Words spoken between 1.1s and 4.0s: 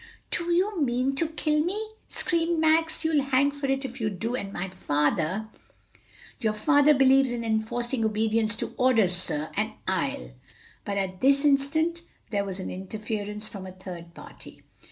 to kill me?" screamed Max. "You'll hang for it